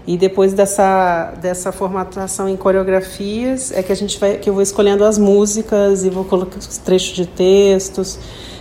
E 0.07 0.19
depois 0.19 0.53
dessa, 0.53 1.33
dessa 1.41 1.73
formatação 1.73 2.47
em 2.47 2.57
coreografias 2.57 3.73
é 3.73 3.83
que 3.83 3.91
a 3.91 3.95
gente 3.95 4.19
vai 4.19 4.37
que 4.37 4.51
eu 4.51 4.53
vou 4.53 4.63
escolhendo 4.63 5.03
as 5.05 5.17
músicas 5.17 6.05
e 6.05 6.11
vou 6.11 6.25
colocando 6.25 6.61
os 6.61 6.77
trechos 6.77 7.15
de 7.15 7.25
textos 7.25 8.19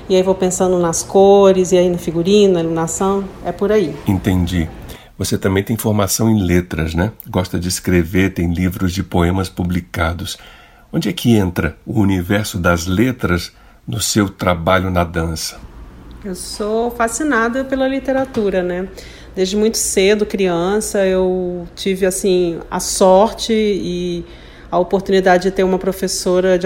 e 0.08 0.16
aí 0.16 0.24
vou 0.24 0.36
pensando 0.36 0.80
nas 0.80 1.04
cores 1.04 1.72
e 1.72 1.78
aí 1.78 1.90
no 1.90 1.98
figurino, 1.98 2.54
na 2.54 2.60
iluminação, 2.62 3.26
é 3.44 3.52
por 3.52 3.72
aí. 3.72 3.94
Entendi. 4.08 4.70
Você 5.18 5.38
também 5.38 5.64
tem 5.64 5.76
formação 5.76 6.30
em 6.30 6.42
letras, 6.42 6.94
né? 6.94 7.12
Gosta 7.28 7.60
de 7.60 7.68
escrever, 7.68 8.34
tem 8.34 8.54
livros 8.54 8.94
de 8.94 9.04
poemas 9.04 9.50
publicados. 9.50 10.38
Onde 10.92 11.10
é 11.10 11.14
que 11.14 11.36
entra 11.36 11.76
o 11.86 12.00
universo 12.00 12.58
das 12.58 12.86
letras 12.86 13.52
no 13.88 14.00
seu 14.00 14.30
trabalho 14.30 14.90
na 14.90 15.04
dança? 15.04 15.60
Eu 16.24 16.36
sou 16.36 16.90
fascinada 16.90 17.66
pela 17.66 17.88
literatura, 17.88 18.64
né? 18.64 18.88
Desde 19.36 19.58
muito 19.58 19.78
cedo, 19.78 20.26
criança, 20.26 21.06
eu 21.06 21.68
tive 21.76 22.06
assim 22.06 22.60
a 22.70 22.80
sorte 22.80 23.52
e 23.52 24.24
a 24.74 24.80
oportunidade 24.80 25.44
de 25.44 25.52
ter 25.52 25.64
uma 25.64 25.78
professora 25.78 26.58
de 26.58 26.66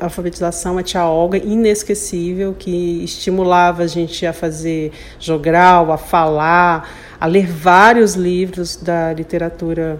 alfabetização, 0.00 0.76
a 0.76 0.82
tia 0.82 1.06
Olga, 1.06 1.38
inesquecível, 1.38 2.54
que 2.58 3.02
estimulava 3.02 3.84
a 3.84 3.86
gente 3.86 4.26
a 4.26 4.32
fazer 4.32 4.92
jogral, 5.18 5.90
a 5.90 5.96
falar, 5.96 6.90
a 7.18 7.26
ler 7.26 7.46
vários 7.46 8.14
livros 8.14 8.76
da 8.76 9.12
literatura 9.12 9.98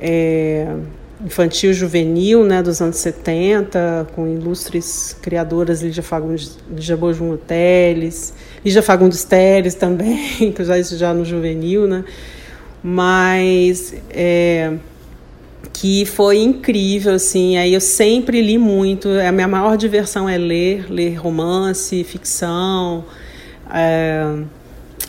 é, 0.00 0.72
infantil 1.24 1.72
juvenil 1.72 2.44
né, 2.44 2.62
dos 2.62 2.80
anos 2.80 2.96
70, 2.96 4.08
com 4.14 4.28
ilustres 4.28 5.16
criadoras 5.20 5.82
Lígia 5.82 6.02
Fagundes, 6.02 6.56
Lígia 6.70 6.96
Bojum 6.96 7.36
Teles, 7.36 8.32
Lígia 8.64 8.82
Fagundes 8.82 9.24
Teles 9.24 9.74
também, 9.74 10.52
que 10.52 10.64
já 10.64 10.80
já 10.80 11.12
no 11.12 11.24
juvenil, 11.24 11.86
né? 11.86 12.04
Mas 12.82 13.94
é, 14.10 14.74
que 15.72 16.04
foi 16.04 16.38
incrível, 16.38 17.14
assim, 17.14 17.56
aí 17.56 17.74
eu 17.74 17.80
sempre 17.80 18.40
li 18.40 18.56
muito, 18.56 19.08
a 19.08 19.32
minha 19.32 19.48
maior 19.48 19.76
diversão 19.76 20.28
é 20.28 20.38
ler, 20.38 20.90
ler 20.90 21.14
romance, 21.14 22.04
ficção, 22.04 23.04
é, 23.72 24.24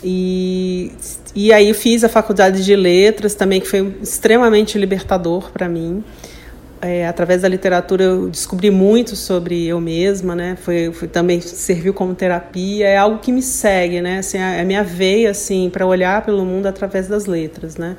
e, 0.02 0.92
e 1.34 1.52
aí 1.52 1.72
fiz 1.74 2.02
a 2.04 2.08
faculdade 2.08 2.64
de 2.64 2.74
letras 2.74 3.34
também, 3.34 3.60
que 3.60 3.68
foi 3.68 3.94
extremamente 4.02 4.78
libertador 4.78 5.50
para 5.50 5.68
mim. 5.68 6.02
É, 6.82 7.06
através 7.06 7.42
da 7.42 7.48
literatura 7.48 8.04
eu 8.04 8.30
descobri 8.30 8.70
muito 8.70 9.14
sobre 9.14 9.66
eu 9.66 9.78
mesma, 9.78 10.34
né? 10.34 10.56
Foi, 10.62 10.90
foi, 10.92 11.06
também 11.08 11.38
serviu 11.38 11.92
como 11.92 12.14
terapia. 12.14 12.88
É 12.88 12.96
algo 12.96 13.18
que 13.18 13.30
me 13.30 13.42
segue, 13.42 14.00
né? 14.00 14.18
Assim, 14.18 14.38
é 14.38 14.60
a 14.60 14.64
minha 14.64 14.82
veia 14.82 15.30
assim 15.30 15.68
para 15.70 15.84
olhar 15.84 16.24
pelo 16.24 16.42
mundo 16.42 16.66
através 16.66 17.06
das 17.06 17.26
letras, 17.26 17.76
né? 17.76 17.96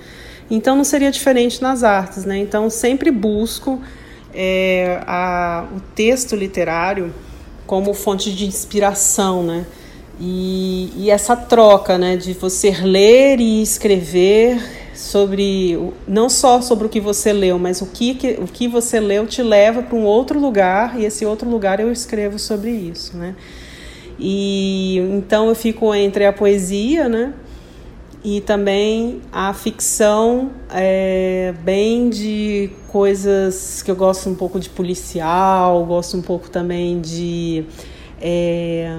Então 0.49 0.75
não 0.75 0.83
seria 0.83 1.11
diferente 1.11 1.61
nas 1.61 1.83
artes, 1.83 2.25
né? 2.25 2.39
Então 2.39 2.71
sempre 2.71 3.11
busco 3.11 3.79
é, 4.33 4.99
a, 5.05 5.67
o 5.75 5.79
texto 5.93 6.35
literário 6.35 7.13
como 7.67 7.93
fonte 7.93 8.33
de 8.33 8.47
inspiração, 8.47 9.43
né? 9.43 9.65
E, 10.23 10.93
e, 10.97 11.09
essa 11.09 11.35
troca, 11.35 11.97
né, 11.97 12.15
de 12.15 12.33
você 12.33 12.69
ler 12.69 13.39
e 13.39 13.59
escrever 13.63 14.61
sobre 14.93 15.93
não 16.07 16.29
só 16.29 16.61
sobre 16.61 16.85
o 16.85 16.89
que 16.89 16.99
você 16.99 17.33
leu, 17.33 17.57
mas 17.57 17.81
o 17.81 17.87
que, 17.87 18.13
que 18.13 18.37
o 18.39 18.45
que 18.45 18.67
você 18.67 18.99
leu 18.99 19.25
te 19.25 19.41
leva 19.41 19.81
para 19.81 19.97
um 19.97 20.03
outro 20.03 20.39
lugar 20.39 20.99
e 20.99 21.05
esse 21.05 21.25
outro 21.25 21.49
lugar 21.49 21.79
eu 21.79 21.91
escrevo 21.91 22.37
sobre 22.37 22.69
isso, 22.69 23.17
né? 23.17 23.35
E 24.19 24.97
então 25.11 25.49
eu 25.49 25.55
fico 25.55 25.91
entre 25.95 26.23
a 26.27 26.31
poesia, 26.31 27.09
né? 27.09 27.33
E 28.23 28.41
também 28.41 29.21
a 29.31 29.51
ficção, 29.55 30.51
é, 30.69 31.55
bem 31.63 32.11
de 32.11 32.69
coisas 32.89 33.81
que 33.81 33.89
eu 33.89 33.95
gosto 33.95 34.29
um 34.29 34.35
pouco 34.35 34.59
de 34.59 34.69
policial, 34.69 35.83
gosto 35.83 36.15
um 36.15 36.21
pouco 36.21 36.47
também 36.47 37.01
de 37.01 37.65
é, 38.21 38.95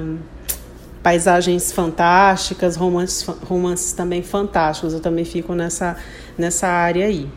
paisagens 1.02 1.72
fantásticas, 1.72 2.76
romances, 2.76 3.26
romances 3.44 3.92
também 3.92 4.22
fantásticos. 4.22 4.94
Eu 4.94 5.00
também 5.00 5.24
fico 5.24 5.54
nessa, 5.54 5.96
nessa 6.38 6.68
área 6.68 7.06
aí. 7.06 7.28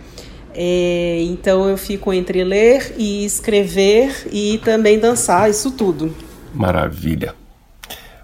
É, 0.54 1.22
então 1.24 1.68
eu 1.68 1.78
fico 1.78 2.14
entre 2.14 2.44
ler 2.44 2.96
e 2.98 3.26
escrever 3.26 4.28
e 4.32 4.58
também 4.60 4.98
dançar, 4.98 5.50
isso 5.50 5.72
tudo. 5.72 6.16
Maravilha. 6.54 7.36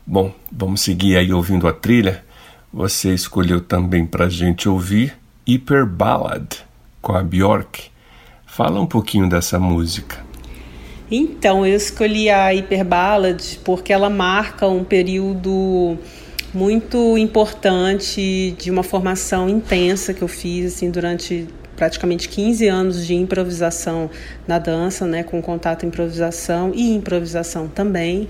Bom, 0.08 0.34
vamos 0.52 0.82
seguir 0.82 1.18
aí 1.18 1.34
ouvindo 1.34 1.68
a 1.68 1.74
trilha. 1.74 2.24
Você 2.74 3.14
escolheu 3.14 3.60
também 3.60 4.06
para 4.06 4.30
gente 4.30 4.70
ouvir 4.70 5.14
Hyper 5.46 5.86
Ballad 5.86 6.48
com 7.02 7.14
a 7.14 7.22
Bjork. 7.22 7.92
Fala 8.46 8.80
um 8.80 8.86
pouquinho 8.86 9.28
dessa 9.28 9.60
música. 9.60 10.31
Então, 11.14 11.66
eu 11.66 11.76
escolhi 11.76 12.30
a 12.30 12.48
Hyper 12.54 12.86
Ballad 12.86 13.60
porque 13.66 13.92
ela 13.92 14.10
marca 14.10 14.66
um 14.66 14.82
período 14.82 15.98
muito 16.54 17.18
importante 17.18 18.56
de 18.58 18.72
uma 18.72 18.82
formação 18.82 19.50
intensa 19.50 20.14
que 20.14 20.22
eu 20.22 20.28
fiz 20.30 20.74
assim 20.74 20.90
durante 20.90 21.50
praticamente 21.76 22.30
15 22.30 22.68
anos 22.68 23.06
de 23.06 23.14
improvisação 23.14 24.10
na 24.48 24.58
dança, 24.58 25.06
né, 25.06 25.22
com 25.22 25.42
contato 25.42 25.86
improvisação 25.86 26.72
e 26.74 26.94
improvisação 26.94 27.68
também, 27.68 28.30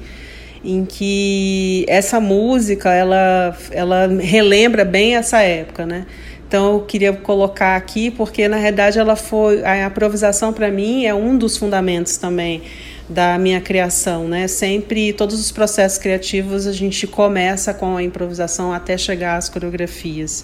em 0.64 0.84
que 0.84 1.86
essa 1.88 2.20
música 2.20 2.92
ela 2.92 3.56
ela 3.72 4.08
relembra 4.08 4.84
bem 4.86 5.16
essa 5.16 5.42
época, 5.42 5.86
né? 5.86 6.06
Então 6.52 6.74
eu 6.74 6.82
queria 6.82 7.14
colocar 7.14 7.78
aqui 7.78 8.12
porque 8.12 8.46
na 8.46 8.58
realidade 8.58 9.00
ela 9.00 9.16
foi 9.16 9.64
a 9.64 9.88
improvisação 9.88 10.52
para 10.52 10.70
mim 10.70 11.06
é 11.06 11.16
um 11.16 11.38
dos 11.38 11.56
fundamentos 11.56 12.18
também 12.18 12.62
da 13.08 13.38
minha 13.38 13.62
criação, 13.62 14.28
né? 14.28 14.50
Sempre 14.50 15.14
todos 15.14 15.40
os 15.40 15.50
processos 15.50 15.98
criativos 15.98 16.68
a 16.68 16.74
gente 16.74 17.08
começa 17.08 17.74
com 17.74 17.96
a 17.96 18.04
improvisação 18.04 18.74
até 18.74 18.98
chegar 18.98 19.38
às 19.38 19.48
coreografias. 19.48 20.44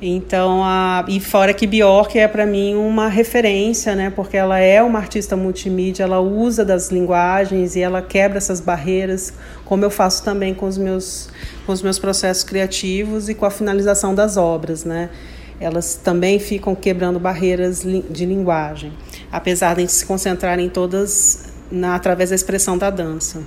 Então, 0.00 0.64
a, 0.64 1.04
e 1.06 1.20
fora 1.20 1.52
que 1.52 1.66
Bjork 1.66 2.18
é 2.18 2.26
para 2.26 2.46
mim 2.46 2.74
uma 2.74 3.08
referência, 3.08 3.94
né? 3.94 4.08
Porque 4.08 4.38
ela 4.38 4.58
é 4.58 4.82
uma 4.82 4.98
artista 4.98 5.36
multimídia, 5.36 6.04
ela 6.04 6.18
usa 6.18 6.64
das 6.64 6.90
linguagens 6.90 7.76
e 7.76 7.82
ela 7.82 8.00
quebra 8.00 8.38
essas 8.38 8.58
barreiras, 8.58 9.34
como 9.66 9.84
eu 9.84 9.90
faço 9.90 10.24
também 10.24 10.54
com 10.54 10.64
os 10.66 10.78
meus 10.78 11.28
com 11.66 11.72
os 11.72 11.82
meus 11.82 11.98
processos 11.98 12.42
criativos 12.42 13.28
e 13.28 13.34
com 13.34 13.44
a 13.44 13.50
finalização 13.50 14.14
das 14.14 14.38
obras, 14.38 14.82
né? 14.84 15.10
Elas 15.62 15.94
também 15.94 16.38
ficam 16.40 16.74
quebrando 16.74 17.20
barreiras 17.20 17.82
de 17.82 18.26
linguagem, 18.26 18.92
apesar 19.30 19.76
de 19.76 19.86
se 19.86 20.04
concentrarem 20.04 20.68
todas 20.68 21.44
na, 21.70 21.94
através 21.94 22.30
da 22.30 22.36
expressão 22.36 22.76
da 22.76 22.90
dança. 22.90 23.42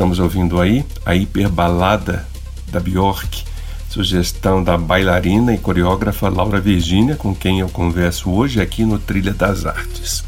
Ouvindo 0.00 0.58
aí 0.58 0.82
a 1.04 1.14
hiperbalada 1.14 2.26
da 2.72 2.80
Bjork, 2.80 3.44
sugestão 3.90 4.64
da 4.64 4.78
bailarina 4.78 5.52
e 5.52 5.58
coreógrafa 5.58 6.30
Laura 6.30 6.58
Virginia, 6.58 7.16
com 7.16 7.34
quem 7.34 7.60
eu 7.60 7.68
converso 7.68 8.30
hoje 8.30 8.62
aqui 8.62 8.82
no 8.82 8.98
Trilha 8.98 9.34
das 9.34 9.66
Artes. 9.66 10.24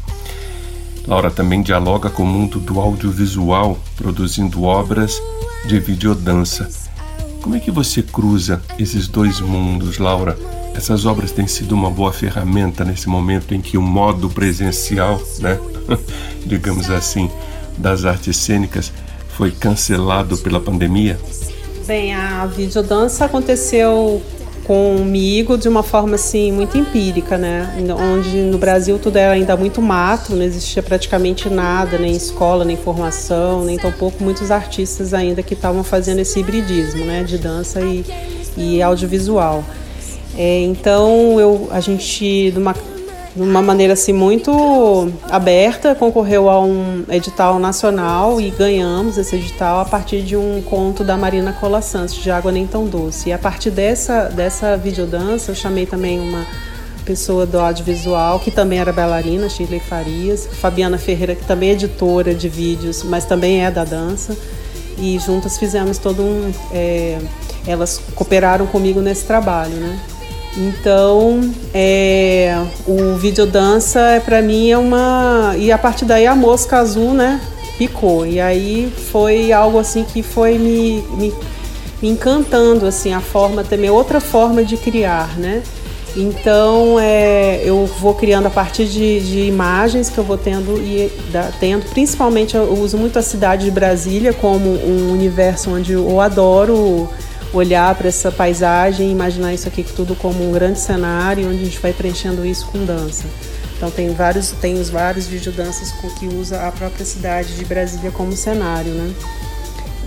Laura 1.07 1.31
também 1.31 1.63
dialoga 1.63 2.11
com 2.11 2.21
o 2.21 2.27
mundo 2.27 2.59
do 2.59 2.79
audiovisual, 2.79 3.79
produzindo 3.95 4.61
obras 4.61 5.19
de 5.65 5.79
videodança. 5.79 6.69
Como 7.41 7.55
é 7.55 7.59
que 7.59 7.71
você 7.71 8.03
cruza 8.03 8.61
esses 8.77 9.07
dois 9.07 9.41
mundos, 9.41 9.97
Laura? 9.97 10.37
Essas 10.75 11.03
obras 11.03 11.31
têm 11.31 11.47
sido 11.47 11.73
uma 11.73 11.89
boa 11.89 12.13
ferramenta 12.13 12.85
nesse 12.85 13.09
momento 13.09 13.55
em 13.55 13.61
que 13.61 13.75
o 13.75 13.81
modo 13.81 14.29
presencial, 14.29 15.19
né, 15.39 15.59
digamos 16.45 16.91
assim, 16.91 17.27
das 17.77 18.05
artes 18.05 18.37
cênicas 18.37 18.93
foi 19.37 19.51
cancelado 19.51 20.37
pela 20.37 20.59
pandemia? 20.59 21.19
Bem, 21.85 22.13
a 22.13 22.45
videodança 22.45 23.25
aconteceu 23.25 24.21
comigo 24.63 25.57
de 25.57 25.67
uma 25.67 25.83
forma 25.83 26.15
assim 26.15 26.51
muito 26.51 26.77
empírica, 26.77 27.37
né? 27.37 27.75
Onde 28.15 28.37
no 28.37 28.57
Brasil 28.57 28.97
tudo 28.97 29.17
era 29.17 29.33
ainda 29.33 29.57
muito 29.57 29.81
mato, 29.81 30.33
não 30.35 30.43
existia 30.43 30.81
praticamente 30.81 31.49
nada, 31.49 31.97
nem 31.97 32.15
escola, 32.15 32.63
nem 32.63 32.77
formação, 32.77 33.65
nem 33.65 33.77
tampouco 33.77 34.23
muitos 34.23 34.51
artistas 34.51 35.13
ainda 35.13 35.43
que 35.43 35.53
estavam 35.53 35.83
fazendo 35.83 36.19
esse 36.19 36.39
hibridismo, 36.39 37.03
né, 37.03 37.23
de 37.23 37.37
dança 37.37 37.81
e, 37.81 38.05
e 38.55 38.81
audiovisual. 38.81 39.63
É, 40.37 40.61
então 40.61 41.39
eu, 41.39 41.67
a 41.69 41.79
gente, 41.79 42.51
de 42.51 42.57
uma 42.57 42.73
de 43.35 43.41
uma 43.41 43.61
maneira 43.61 43.93
assim 43.93 44.13
muito 44.13 45.11
aberta, 45.29 45.95
concorreu 45.95 46.49
a 46.49 46.63
um 46.63 47.03
edital 47.09 47.57
nacional 47.57 48.39
e 48.39 48.51
ganhamos 48.51 49.17
esse 49.17 49.35
edital 49.35 49.79
a 49.79 49.85
partir 49.85 50.21
de 50.21 50.37
um 50.37 50.61
conto 50.61 51.03
da 51.03 51.17
Marina 51.17 51.51
Cola 51.53 51.81
Santos, 51.81 52.15
de 52.15 52.29
Água 52.29 52.51
Nem 52.51 52.67
Tão 52.67 52.85
Doce. 52.85 53.29
E 53.29 53.33
a 53.33 53.39
partir 53.39 53.71
dessa, 53.71 54.25
dessa 54.25 54.77
videodança, 54.77 55.51
eu 55.51 55.55
chamei 55.55 55.85
também 55.85 56.19
uma 56.19 56.45
pessoa 57.03 57.45
do 57.45 57.59
audiovisual, 57.59 58.39
que 58.39 58.51
também 58.51 58.79
era 58.79 58.93
bailarina, 58.93 59.49
Shirley 59.49 59.79
Farias, 59.79 60.47
Fabiana 60.61 60.97
Ferreira, 60.97 61.35
que 61.35 61.45
também 61.45 61.69
é 61.69 61.73
editora 61.73 62.33
de 62.33 62.47
vídeos, 62.47 63.03
mas 63.03 63.25
também 63.25 63.65
é 63.65 63.71
da 63.71 63.83
dança. 63.83 64.37
E 64.97 65.17
juntas 65.19 65.57
fizemos 65.57 65.97
todo 65.97 66.21
um. 66.21 66.51
É, 66.71 67.17
elas 67.65 67.99
cooperaram 68.13 68.67
comigo 68.67 69.01
nesse 69.01 69.25
trabalho, 69.25 69.73
né? 69.73 69.99
Então, 70.55 71.51
é, 71.73 72.55
o 72.85 73.15
videodança 73.15 73.99
é 73.99 74.19
para 74.19 74.41
mim 74.41 74.69
é 74.69 74.77
uma 74.77 75.55
e 75.57 75.71
a 75.71 75.77
partir 75.77 76.05
daí 76.05 76.27
a 76.27 76.35
mosca 76.35 76.77
azul, 76.77 77.13
né, 77.13 77.41
picou. 77.77 78.25
E 78.25 78.39
aí 78.39 78.91
foi 79.11 79.51
algo 79.51 79.79
assim 79.79 80.03
que 80.03 80.21
foi 80.21 80.57
me, 80.59 81.01
me, 81.17 81.33
me 82.01 82.09
encantando 82.09 82.85
assim 82.85 83.13
a 83.13 83.21
forma 83.21 83.63
também 83.63 83.89
outra 83.89 84.19
forma 84.19 84.63
de 84.63 84.77
criar, 84.77 85.37
né? 85.37 85.63
Então 86.15 86.99
é, 86.99 87.61
eu 87.65 87.87
vou 87.99 88.13
criando 88.13 88.45
a 88.45 88.49
partir 88.51 88.85
de, 88.85 89.19
de, 89.19 89.39
imagens 89.47 90.11
que 90.11 90.17
eu 90.19 90.23
vou 90.23 90.37
tendo 90.37 90.77
e 90.77 91.11
da, 91.31 91.49
tendo, 91.59 91.89
principalmente 91.89 92.55
eu 92.55 92.71
uso 92.71 92.99
muito 92.99 93.17
a 93.17 93.23
cidade 93.23 93.65
de 93.65 93.71
Brasília 93.71 94.31
como 94.31 94.69
um 94.69 95.11
universo 95.11 95.71
onde 95.71 95.93
eu 95.93 96.21
adoro 96.21 97.09
olhar 97.53 97.93
para 97.95 98.07
essa 98.07 98.31
paisagem, 98.31 99.11
imaginar 99.11 99.53
isso 99.53 99.67
aqui 99.67 99.83
tudo 99.83 100.15
como 100.15 100.47
um 100.47 100.51
grande 100.51 100.79
cenário 100.79 101.47
onde 101.47 101.61
a 101.61 101.65
gente 101.65 101.79
vai 101.79 101.93
preenchendo 101.93 102.45
isso 102.45 102.67
com 102.67 102.83
dança. 102.83 103.25
Então 103.77 103.91
tem 103.91 104.13
vários, 104.13 104.51
tem 104.51 104.79
os 104.79 104.89
vários 104.89 105.27
videodanças 105.27 105.91
com 105.93 106.09
que 106.11 106.27
usa 106.27 106.67
a 106.67 106.71
própria 106.71 107.05
cidade 107.05 107.55
de 107.55 107.65
Brasília 107.65 108.11
como 108.11 108.33
cenário, 108.33 108.91
né? 108.93 109.13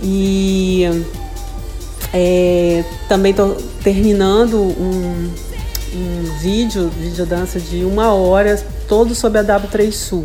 E 0.01 0.83
é, 2.13 2.83
também 3.07 3.31
estou 3.31 3.55
terminando 3.83 4.59
um, 4.59 5.29
um 5.93 6.39
vídeo, 6.39 6.89
videodança 6.89 7.59
de 7.59 7.83
uma 7.83 8.13
hora, 8.13 8.57
todo 8.87 9.13
sobre 9.13 9.39
a 9.39 9.43
W3 9.43 9.91
Sul. 9.91 10.23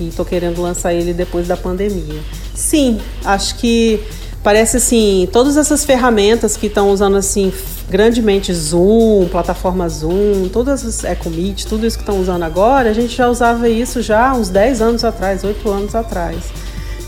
E 0.00 0.08
estou 0.08 0.24
querendo 0.24 0.60
lançar 0.60 0.92
ele 0.92 1.12
depois 1.12 1.46
da 1.46 1.56
pandemia. 1.56 2.20
Sim, 2.54 3.00
acho 3.24 3.56
que 3.56 4.02
parece 4.44 4.76
assim, 4.76 5.26
todas 5.32 5.56
essas 5.56 5.86
ferramentas 5.86 6.54
que 6.54 6.66
estão 6.66 6.90
usando 6.90 7.16
assim 7.16 7.50
grandemente 7.88 8.52
Zoom, 8.52 9.26
plataforma 9.30 9.88
Zoom, 9.88 10.48
todas 10.52 10.84
as 10.84 11.02
EcoMeet, 11.02 11.66
tudo 11.66 11.86
isso 11.86 11.96
que 11.96 12.02
estão 12.02 12.20
usando 12.20 12.42
agora, 12.42 12.90
a 12.90 12.92
gente 12.92 13.16
já 13.16 13.28
usava 13.28 13.68
isso 13.68 14.02
já 14.02 14.34
uns 14.34 14.50
10 14.50 14.82
anos 14.82 15.02
atrás, 15.02 15.42
8 15.42 15.68
anos 15.70 15.94
atrás. 15.94 16.36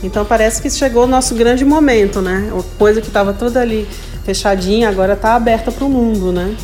Então 0.03 0.25
parece 0.25 0.63
que 0.63 0.71
chegou 0.71 1.05
o 1.05 1.07
nosso 1.07 1.35
grande 1.35 1.65
momento, 1.65 2.23
né? 2.23 2.49
Uma 2.51 2.63
coisa 2.79 3.01
que 3.03 3.09
estava 3.09 3.35
toda 3.35 3.61
ali 3.61 3.87
fechadinha, 4.25 4.89
agora 4.89 5.13
está 5.13 5.35
aberta 5.35 5.71
para 5.71 5.85
o 5.85 5.91
mundo, 5.91 6.33
né? 6.33 6.57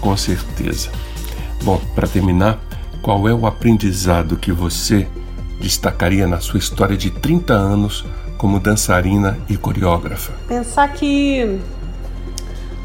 Com 0.00 0.16
certeza. 0.16 0.88
Bom, 1.62 1.80
para 1.94 2.08
terminar, 2.08 2.58
qual 3.02 3.28
é 3.28 3.34
o 3.34 3.46
aprendizado 3.46 4.36
que 4.36 4.50
você 4.50 5.06
destacaria 5.60 6.26
na 6.26 6.40
sua 6.40 6.58
história 6.58 6.96
de 6.96 7.10
30 7.10 7.52
anos 7.52 8.04
como 8.36 8.60
dançarina 8.60 9.38
e 9.48 9.56
coreógrafa? 9.56 10.32
Pensar 10.46 10.88
que 10.92 11.58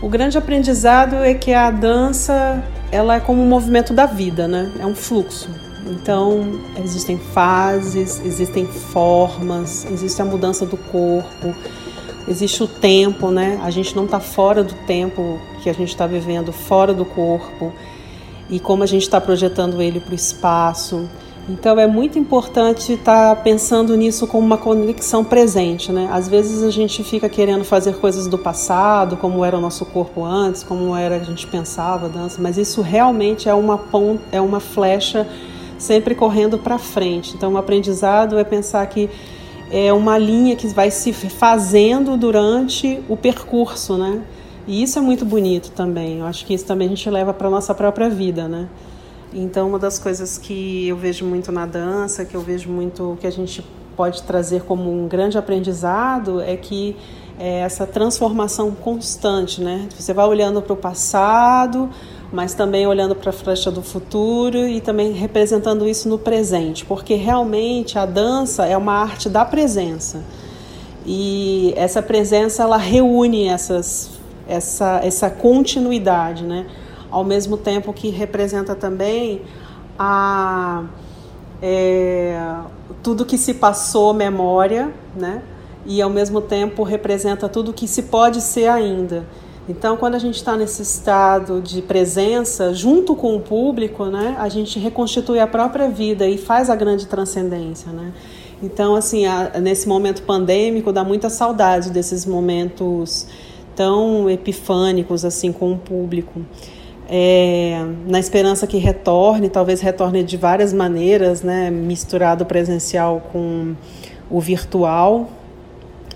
o 0.01 0.09
grande 0.09 0.37
aprendizado 0.37 1.15
é 1.15 1.33
que 1.33 1.53
a 1.53 1.69
dança 1.69 2.63
ela 2.91 3.15
é 3.15 3.19
como 3.19 3.41
um 3.41 3.47
movimento 3.47 3.93
da 3.93 4.05
vida, 4.05 4.47
né? 4.47 4.71
É 4.79 4.85
um 4.85 4.95
fluxo. 4.95 5.49
Então, 5.85 6.59
existem 6.83 7.17
fases, 7.17 8.21
existem 8.23 8.65
formas, 8.65 9.85
existe 9.85 10.21
a 10.21 10.25
mudança 10.25 10.65
do 10.65 10.77
corpo, 10.77 11.55
existe 12.27 12.61
o 12.61 12.67
tempo, 12.67 13.31
né? 13.31 13.59
A 13.63 13.71
gente 13.71 13.95
não 13.95 14.05
está 14.05 14.19
fora 14.19 14.63
do 14.63 14.73
tempo 14.85 15.39
que 15.61 15.69
a 15.69 15.73
gente 15.73 15.89
está 15.89 16.05
vivendo, 16.05 16.51
fora 16.51 16.93
do 16.93 17.05
corpo, 17.05 17.73
e 18.49 18.59
como 18.59 18.83
a 18.83 18.85
gente 18.85 19.03
está 19.03 19.19
projetando 19.19 19.81
ele 19.81 19.99
para 19.99 20.11
o 20.11 20.15
espaço. 20.15 21.09
Então 21.49 21.77
é 21.79 21.87
muito 21.87 22.19
importante 22.19 22.93
estar 22.93 23.35
tá 23.35 23.41
pensando 23.41 23.95
nisso 23.97 24.27
como 24.27 24.45
uma 24.45 24.57
conexão 24.57 25.23
presente, 25.23 25.91
né? 25.91 26.07
Às 26.11 26.27
vezes 26.27 26.63
a 26.63 26.69
gente 26.69 27.03
fica 27.03 27.27
querendo 27.27 27.63
fazer 27.63 27.95
coisas 27.95 28.27
do 28.27 28.37
passado, 28.37 29.17
como 29.17 29.43
era 29.43 29.57
o 29.57 29.61
nosso 29.61 29.85
corpo 29.85 30.23
antes, 30.23 30.63
como 30.63 30.95
era 30.95 31.15
a 31.15 31.19
gente 31.19 31.47
pensava 31.47 32.07
dança, 32.07 32.39
mas 32.41 32.57
isso 32.57 32.81
realmente 32.81 33.49
é 33.49 33.53
uma 33.53 33.77
ponta, 33.77 34.23
é 34.31 34.39
uma 34.39 34.59
flecha 34.59 35.27
sempre 35.79 36.13
correndo 36.13 36.59
para 36.59 36.77
frente. 36.77 37.33
Então, 37.35 37.53
o 37.53 37.57
aprendizado 37.57 38.37
é 38.37 38.43
pensar 38.43 38.85
que 38.85 39.09
é 39.71 39.91
uma 39.91 40.17
linha 40.17 40.55
que 40.55 40.67
vai 40.67 40.91
se 40.91 41.11
fazendo 41.11 42.15
durante 42.17 43.01
o 43.09 43.17
percurso, 43.17 43.97
né? 43.97 44.21
E 44.67 44.83
isso 44.83 44.99
é 44.99 45.01
muito 45.01 45.25
bonito 45.25 45.71
também. 45.71 46.19
Eu 46.19 46.25
acho 46.27 46.45
que 46.45 46.53
isso 46.53 46.65
também 46.65 46.85
a 46.85 46.89
gente 46.89 47.09
leva 47.09 47.33
para 47.33 47.49
nossa 47.49 47.73
própria 47.73 48.09
vida, 48.09 48.47
né? 48.47 48.67
Então, 49.33 49.69
uma 49.69 49.79
das 49.79 49.97
coisas 49.97 50.37
que 50.37 50.87
eu 50.87 50.97
vejo 50.97 51.25
muito 51.25 51.51
na 51.51 51.65
dança, 51.65 52.25
que 52.25 52.35
eu 52.35 52.41
vejo 52.41 52.69
muito 52.69 53.17
que 53.21 53.27
a 53.27 53.31
gente 53.31 53.63
pode 53.95 54.23
trazer 54.23 54.63
como 54.63 54.91
um 54.91 55.07
grande 55.07 55.37
aprendizado, 55.37 56.41
é 56.41 56.57
que 56.57 56.95
é 57.39 57.59
essa 57.59 57.87
transformação 57.87 58.71
constante, 58.71 59.61
né? 59.61 59.87
Você 59.97 60.13
vai 60.13 60.27
olhando 60.27 60.61
para 60.61 60.73
o 60.73 60.75
passado, 60.75 61.89
mas 62.31 62.53
também 62.53 62.85
olhando 62.85 63.15
para 63.15 63.29
a 63.29 63.33
flecha 63.33 63.71
do 63.71 63.81
futuro 63.81 64.57
e 64.57 64.81
também 64.81 65.11
representando 65.11 65.87
isso 65.87 66.07
no 66.09 66.19
presente, 66.19 66.85
porque 66.85 67.15
realmente 67.15 67.97
a 67.97 68.05
dança 68.05 68.65
é 68.65 68.77
uma 68.77 68.93
arte 68.93 69.29
da 69.29 69.43
presença. 69.45 70.23
E 71.05 71.73
essa 71.75 72.01
presença 72.01 72.63
ela 72.63 72.77
reúne 72.77 73.47
essas, 73.47 74.11
essa, 74.47 74.99
essa 75.03 75.29
continuidade, 75.29 76.43
né? 76.43 76.65
Ao 77.11 77.23
mesmo 77.23 77.57
tempo 77.57 77.93
que 77.93 78.09
representa 78.09 78.73
também 78.73 79.41
a 79.99 80.85
é, 81.61 82.39
tudo 83.03 83.25
que 83.25 83.37
se 83.37 83.53
passou 83.53 84.13
memória, 84.13 84.91
né? 85.15 85.43
E 85.85 86.01
ao 86.01 86.09
mesmo 86.09 86.41
tempo 86.41 86.83
representa 86.83 87.47
tudo 87.49 87.73
que 87.73 87.87
se 87.87 88.03
pode 88.03 88.41
ser 88.41 88.67
ainda. 88.67 89.25
Então, 89.69 89.95
quando 89.95 90.15
a 90.15 90.19
gente 90.19 90.35
está 90.35 90.57
nesse 90.57 90.81
estado 90.81 91.61
de 91.61 91.81
presença, 91.81 92.73
junto 92.73 93.15
com 93.15 93.35
o 93.35 93.39
público, 93.39 94.05
né, 94.05 94.35
a 94.39 94.49
gente 94.49 94.79
reconstitui 94.79 95.39
a 95.39 95.45
própria 95.45 95.87
vida 95.87 96.27
e 96.27 96.37
faz 96.37 96.69
a 96.69 96.75
grande 96.75 97.05
transcendência, 97.07 97.91
né? 97.91 98.11
Então, 98.61 98.95
assim, 98.95 99.25
a, 99.25 99.59
nesse 99.59 99.87
momento 99.87 100.23
pandêmico, 100.23 100.91
dá 100.91 101.03
muita 101.03 101.29
saudade 101.29 101.89
desses 101.89 102.25
momentos 102.25 103.27
tão 103.75 104.29
epifânicos, 104.29 105.23
assim, 105.23 105.51
com 105.51 105.73
o 105.73 105.77
público. 105.77 106.41
É, 107.13 107.85
na 108.07 108.19
esperança 108.19 108.65
que 108.65 108.77
retorne, 108.77 109.49
talvez 109.49 109.81
retorne 109.81 110.23
de 110.23 110.37
várias 110.37 110.71
maneiras, 110.71 111.41
né, 111.41 111.69
misturado 111.69 112.45
presencial 112.45 113.21
com 113.33 113.75
o 114.29 114.39
virtual. 114.39 115.29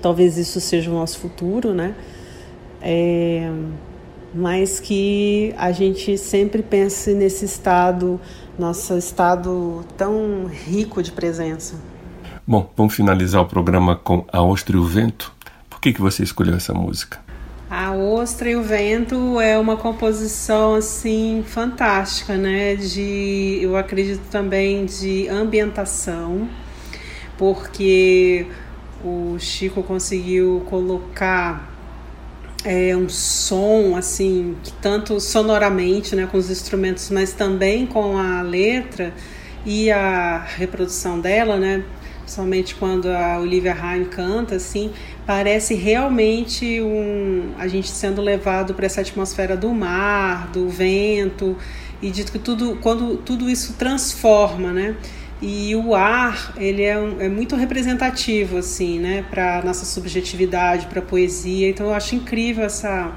Talvez 0.02 0.38
isso 0.38 0.62
seja 0.62 0.90
o 0.90 0.94
nosso 0.94 1.20
futuro, 1.20 1.74
né? 1.74 1.96
é, 2.86 3.52
mas 4.32 4.80
que 4.80 5.56
a 5.58 5.72
gente 5.72 6.16
sempre 6.20 6.62
pense 6.62 7.16
nesse 7.16 7.46
estado, 7.46 8.22
nosso 8.60 8.96
estado 8.96 9.84
tão 9.98 10.46
rico 10.46 11.02
de 11.02 11.12
presença. 11.12 11.76
Bom, 12.46 12.70
vamos 12.78 12.94
finalizar 12.94 13.42
o 13.42 13.48
programa 13.48 13.96
com 13.96 14.24
A 14.32 14.44
Ostra 14.44 14.76
e 14.76 14.80
o 14.80 14.84
Vento. 14.84 15.34
Por 15.68 15.82
que, 15.82 15.92
que 15.92 16.02
você 16.02 16.22
escolheu 16.22 16.56
essa 16.56 16.76
música? 16.76 17.25
Ostra 17.96 18.50
e 18.50 18.56
o 18.56 18.62
Vento 18.62 19.40
é 19.40 19.58
uma 19.58 19.78
composição 19.78 20.76
assim 20.76 21.44
fantástica, 21.48 22.38
né? 22.38 22.76
De, 22.76 23.60
eu 23.62 23.76
acredito 23.76 24.24
também 24.30 24.86
de 24.86 25.28
ambientação, 25.30 26.48
porque 27.38 28.48
o 29.04 29.38
Chico 29.40 29.84
conseguiu 29.84 30.64
colocar 30.70 31.74
é 32.64 32.98
um 32.98 33.08
som 33.08 33.96
assim 33.96 34.56
tanto 34.82 35.20
sonoramente 35.20 36.16
né 36.16 36.28
com 36.32 36.36
os 36.36 36.50
instrumentos 36.50 37.12
mas 37.12 37.32
também 37.32 37.86
com 37.86 38.18
a 38.18 38.42
letra 38.42 39.14
e 39.64 39.92
a 39.92 40.40
reprodução 40.40 41.20
dela 41.20 41.58
né 41.58 41.84
principalmente 42.26 42.74
quando 42.74 43.08
a 43.08 43.38
Olivia 43.40 43.74
Ryan 43.74 44.06
canta 44.06 44.56
assim 44.56 44.92
parece 45.28 45.76
realmente 45.76 46.82
um 46.82 47.52
a 47.58 47.68
gente 47.68 47.88
sendo 47.88 48.20
levado 48.20 48.74
para 48.74 48.88
essa 48.88 49.02
atmosfera 49.02 49.56
do 49.56 49.70
mar 49.70 50.48
do 50.48 50.68
vento 50.68 51.56
e 52.02 52.10
de 52.10 52.24
que 52.24 52.40
tudo 52.40 52.78
quando 52.82 53.18
tudo 53.18 53.48
isso 53.50 53.74
transforma 53.74 54.74
né? 54.74 54.96
E 55.42 55.76
o 55.76 55.94
ar 55.94 56.54
ele 56.58 56.82
é, 56.82 56.98
um, 56.98 57.22
é 57.22 57.30
muito 57.30 57.56
representativo 57.56 58.58
assim 58.58 59.00
né? 59.00 59.24
Para 59.30 59.62
nossa 59.64 59.86
subjetividade 59.86 60.88
para 60.88 61.02
poesia. 61.02 61.70
Então 61.70 61.88
eu 61.88 61.94
acho 61.94 62.16
incrível 62.16 62.66
essa 62.66 63.14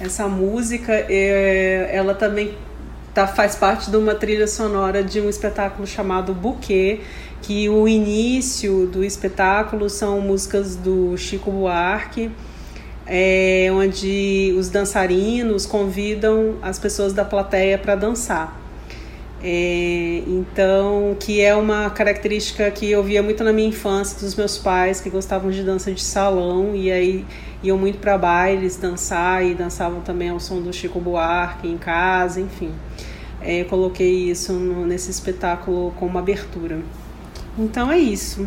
essa 0.00 0.28
música. 0.28 0.92
É, 0.92 1.90
ela 1.92 2.14
também 2.14 2.54
tá, 3.14 3.26
faz 3.26 3.54
parte 3.54 3.90
de 3.90 3.96
uma 3.96 4.14
trilha 4.14 4.46
sonora 4.46 5.02
de 5.02 5.20
um 5.20 5.28
espetáculo 5.28 5.86
chamado 5.86 6.34
Bouquet 6.34 7.00
que 7.44 7.68
o 7.68 7.86
início 7.86 8.86
do 8.86 9.04
espetáculo 9.04 9.90
são 9.90 10.20
músicas 10.20 10.76
do 10.76 11.16
Chico 11.16 11.50
Buarque 11.50 12.30
é, 13.06 13.68
onde 13.70 14.54
os 14.58 14.70
dançarinos 14.70 15.66
convidam 15.66 16.56
as 16.62 16.78
pessoas 16.78 17.12
da 17.12 17.24
plateia 17.24 17.76
para 17.76 17.94
dançar 17.94 18.64
é, 19.46 20.22
então, 20.26 21.14
que 21.20 21.42
é 21.42 21.54
uma 21.54 21.90
característica 21.90 22.70
que 22.70 22.90
eu 22.90 23.02
via 23.02 23.22
muito 23.22 23.44
na 23.44 23.52
minha 23.52 23.68
infância 23.68 24.18
dos 24.18 24.34
meus 24.34 24.56
pais, 24.56 25.02
que 25.02 25.10
gostavam 25.10 25.50
de 25.50 25.62
dança 25.62 25.92
de 25.92 26.02
salão, 26.02 26.74
e 26.74 26.90
aí 26.90 27.26
iam 27.62 27.76
muito 27.76 27.98
para 27.98 28.16
bailes 28.16 28.78
dançar 28.78 29.44
e 29.44 29.54
dançavam 29.54 30.00
também 30.00 30.30
ao 30.30 30.40
som 30.40 30.62
do 30.62 30.72
Chico 30.72 30.98
Buarque 30.98 31.68
em 31.68 31.76
casa, 31.76 32.40
enfim. 32.40 32.72
É, 33.42 33.64
coloquei 33.64 34.30
isso 34.30 34.54
no, 34.54 34.86
nesse 34.86 35.10
espetáculo 35.10 35.92
como 35.98 36.16
abertura. 36.16 36.78
Então 37.58 37.90
é 37.90 37.98
isso. 37.98 38.46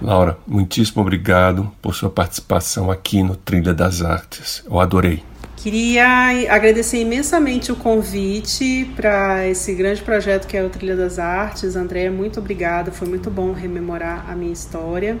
Laura, 0.00 0.36
muitíssimo 0.46 1.02
obrigado 1.02 1.70
por 1.80 1.94
sua 1.94 2.10
participação 2.10 2.90
aqui 2.90 3.22
no 3.22 3.36
Trilha 3.36 3.72
das 3.72 4.02
Artes. 4.02 4.62
Eu 4.66 4.78
adorei. 4.80 5.22
Queria 5.56 6.44
agradecer 6.50 6.98
imensamente 6.98 7.72
o 7.72 7.76
convite 7.76 8.90
para 8.96 9.48
esse 9.48 9.72
grande 9.72 10.02
projeto 10.02 10.46
que 10.46 10.56
é 10.56 10.62
o 10.62 10.68
Trilha 10.68 10.94
das 10.94 11.18
Artes. 11.18 11.74
André, 11.74 12.10
muito 12.10 12.38
obrigada, 12.38 12.92
foi 12.92 13.08
muito 13.08 13.30
bom 13.30 13.52
rememorar 13.52 14.30
a 14.30 14.36
minha 14.36 14.52
história. 14.52 15.18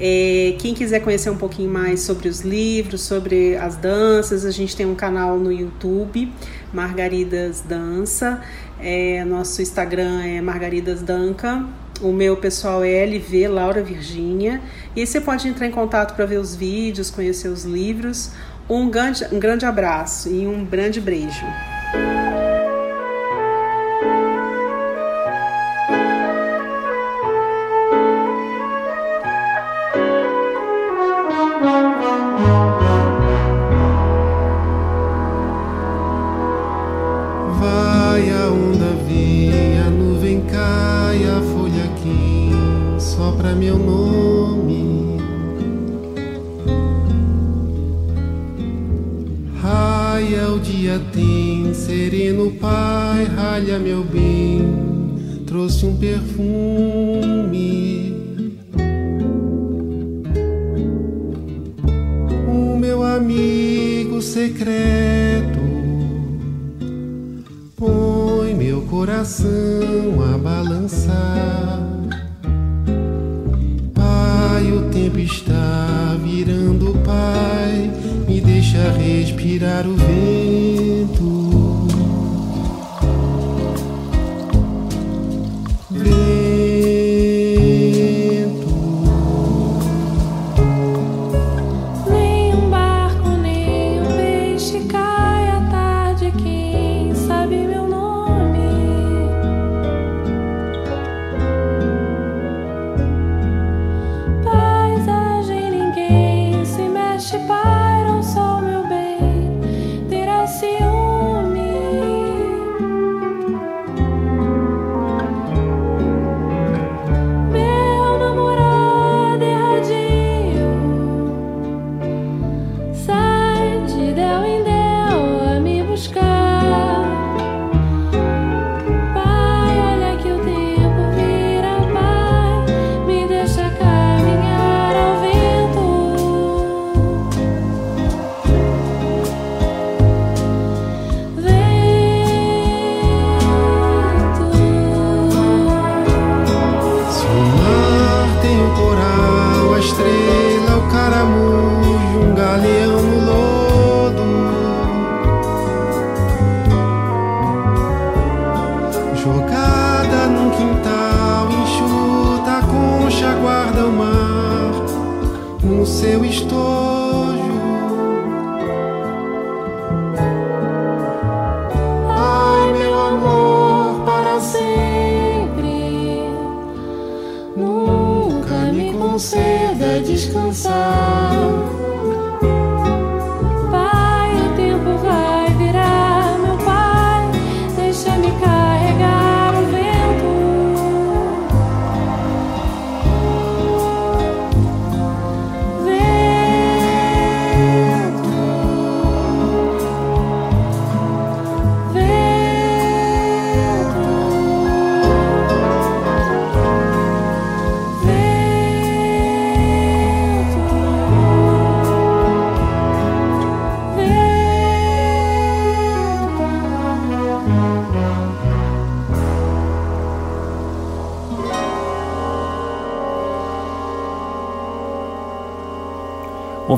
É, 0.00 0.54
quem 0.58 0.74
quiser 0.74 1.00
conhecer 1.00 1.30
um 1.30 1.36
pouquinho 1.36 1.70
mais 1.70 2.00
sobre 2.00 2.28
os 2.28 2.40
livros, 2.40 3.02
sobre 3.02 3.56
as 3.56 3.76
danças, 3.76 4.44
a 4.44 4.50
gente 4.50 4.74
tem 4.74 4.86
um 4.86 4.94
canal 4.94 5.38
no 5.38 5.52
YouTube, 5.52 6.32
Margaridas 6.72 7.60
Dança. 7.60 8.40
É, 8.80 9.24
nosso 9.24 9.62
Instagram 9.62 10.22
é 10.24 10.40
Margaridas 10.40 11.02
Danca. 11.02 11.64
O 12.00 12.12
meu 12.12 12.36
pessoal 12.36 12.84
é 12.84 13.04
LV 13.04 13.48
Laura 13.48 13.82
Virgínia. 13.82 14.60
E 14.94 15.06
você 15.06 15.20
pode 15.20 15.48
entrar 15.48 15.66
em 15.66 15.70
contato 15.70 16.14
para 16.14 16.26
ver 16.26 16.38
os 16.38 16.54
vídeos, 16.54 17.10
conhecer 17.10 17.48
os 17.48 17.64
livros. 17.64 18.30
Um 18.68 18.88
grande, 18.90 19.24
um 19.32 19.38
grande 19.38 19.64
abraço 19.64 20.28
e 20.28 20.46
um 20.46 20.64
grande 20.64 21.00
beijo. 21.00 21.44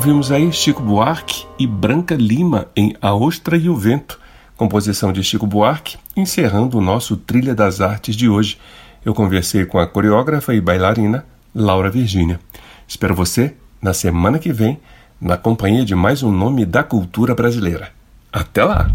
Ouvimos 0.01 0.31
aí 0.31 0.51
Chico 0.51 0.81
Buarque 0.81 1.45
e 1.59 1.67
Branca 1.67 2.15
Lima 2.15 2.67
em 2.75 2.95
A 2.99 3.13
Ostra 3.13 3.55
e 3.55 3.69
o 3.69 3.75
Vento, 3.75 4.19
composição 4.57 5.13
de 5.13 5.23
Chico 5.23 5.45
Buarque, 5.45 5.95
encerrando 6.17 6.79
o 6.79 6.81
nosso 6.81 7.15
Trilha 7.15 7.53
das 7.53 7.81
Artes 7.81 8.15
de 8.15 8.27
hoje. 8.27 8.57
Eu 9.05 9.13
conversei 9.13 9.63
com 9.63 9.77
a 9.77 9.85
coreógrafa 9.85 10.55
e 10.55 10.59
bailarina 10.59 11.23
Laura 11.53 11.87
Virgínia. 11.91 12.39
Espero 12.87 13.13
você 13.13 13.53
na 13.79 13.93
semana 13.93 14.39
que 14.39 14.51
vem, 14.51 14.79
na 15.21 15.37
companhia 15.37 15.85
de 15.85 15.93
mais 15.93 16.23
um 16.23 16.31
nome 16.31 16.65
da 16.65 16.81
cultura 16.81 17.35
brasileira. 17.35 17.89
Até 18.33 18.63
lá! 18.63 18.89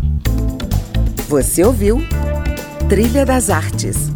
Você 1.29 1.63
ouviu 1.63 2.05
Trilha 2.89 3.25
das 3.25 3.49
Artes 3.49 4.11